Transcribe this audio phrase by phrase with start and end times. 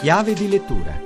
[0.00, 0.98] Chiave di lettura.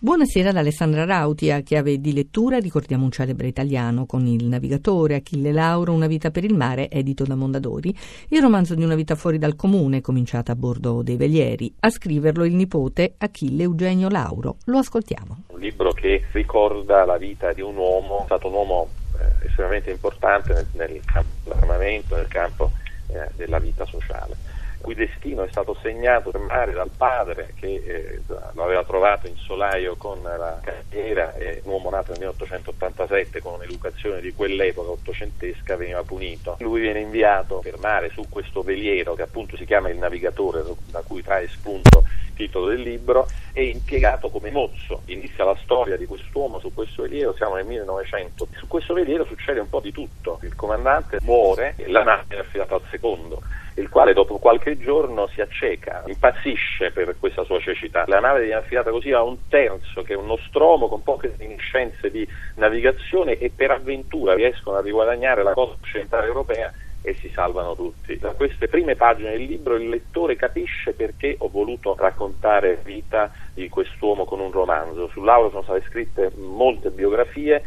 [0.00, 5.14] Buonasera ad Alessandra Rauti, a chiave di lettura ricordiamo un celebre italiano con il navigatore
[5.14, 7.96] Achille Lauro, Una vita per il mare, edito da Mondadori,
[8.30, 11.72] il romanzo di una vita fuori dal comune, cominciata a bordo dei velieri.
[11.78, 14.56] A scriverlo il nipote Achille Eugenio Lauro.
[14.64, 15.44] Lo ascoltiamo.
[15.52, 18.88] Un libro che ricorda la vita di un uomo, è stato un uomo
[19.20, 22.72] eh, estremamente importante nel, nel campo dell'armamento, nel campo
[23.06, 24.50] eh, della vita sociale
[24.80, 29.36] cui destino è stato segnato per mare dal padre che eh, lo aveva trovato in
[29.36, 35.76] solaio con la carriera, eh, un uomo nato nel 1887 con un'educazione di quell'epoca ottocentesca
[35.76, 36.56] veniva punito.
[36.60, 41.02] Lui viene inviato per mare su questo veliero che appunto si chiama il navigatore da
[41.06, 45.02] cui trae spunto il titolo del libro è impiegato come mozzo.
[45.06, 48.48] Inizia la storia di quest'uomo su questo veliero, siamo nel 1900.
[48.56, 50.38] Su questo veliero succede un po' di tutto.
[50.42, 53.42] Il comandante muore e la nave è affidata al secondo
[53.74, 58.04] il quale dopo qualche giorno si acceca, impazzisce per questa sua cecità.
[58.06, 62.10] La nave viene affidata così a un terzo che è un nostromo con poche conoscenze
[62.10, 67.74] di navigazione e per avventura riescono a riguadagnare la costa occidentale europea e si salvano
[67.74, 68.18] tutti.
[68.18, 73.68] Da queste prime pagine del libro il lettore capisce perché ho voluto raccontare vita di
[73.68, 75.08] quest'uomo con un romanzo.
[75.08, 77.62] Su Lauro sono state scritte molte biografie,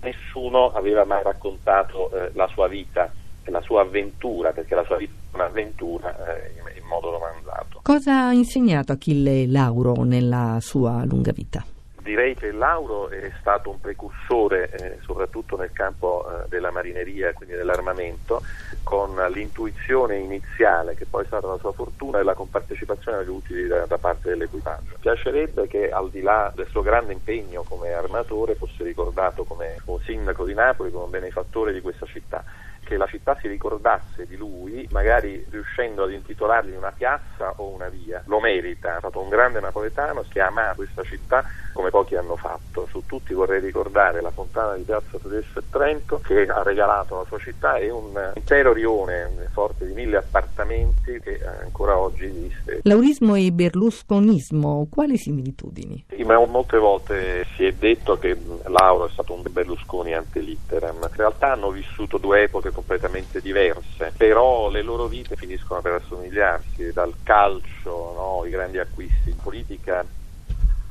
[0.00, 3.12] nessuno aveva mai raccontato eh, la sua vita
[3.50, 7.80] la sua avventura, perché la sua vita è un'avventura eh, in, modo romanzato.
[7.82, 11.64] Cosa ha insegnato Achille Lauro nella sua lunga vita?
[12.02, 17.54] Direi che Lauro è stato un precursore eh, soprattutto nel campo eh, della marineria, quindi
[17.54, 18.40] dell'armamento,
[18.82, 23.66] con l'intuizione iniziale che poi è stata la sua fortuna e la compartecipazione agli utili
[23.66, 24.96] da, da parte dell'equipaggio.
[25.00, 30.00] Piacerebbe che al di là del suo grande impegno come armatore fosse ricordato come un
[30.00, 32.42] sindaco di Napoli, come un benefattore di questa città
[32.88, 37.88] che la città si ricordasse di lui, magari riuscendo ad intitolargli una piazza o una
[37.88, 38.22] via.
[38.24, 41.44] Lo merita, è stato un grande napoletano che ha amato questa città
[41.74, 42.86] come pochi hanno fatto.
[42.88, 47.26] Su tutti vorrei ricordare la fontana di Piazza Tedesco e Trento che ha regalato alla
[47.26, 52.80] sua città e un intero rione forte di mille appartamenti che ancora oggi esiste.
[52.84, 56.06] Laurismo e berlusconismo, quali similitudini?
[56.48, 60.96] Molte volte si è detto che Lauro è stato un Berlusconi ante litteram.
[61.02, 66.92] In realtà hanno vissuto due epoche completamente diverse, però le loro vite finiscono per assomigliarsi,
[66.92, 70.06] dal calcio, no, i grandi acquisti in politica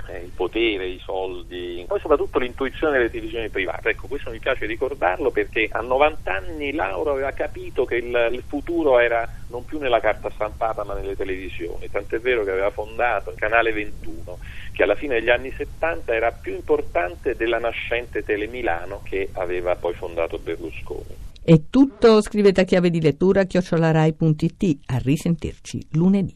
[0.08, 3.90] eh, il potere, i soldi, poi soprattutto l'intuizione delle televisioni private.
[3.90, 8.44] Ecco, questo mi piace ricordarlo perché a 90 anni Lauro aveva capito che il, il
[8.48, 13.32] futuro era non più nella carta stampata ma nelle televisioni, tant'è vero che aveva fondato
[13.32, 14.40] il canale 21
[14.72, 19.76] che alla fine degli anni 70 era più importante della nascente Tele Milano che aveva
[19.76, 21.27] poi fondato Berlusconi.
[21.50, 26.36] È tutto, scrivete a chiave di lettura chiocciolarai.it, a risentirci lunedì.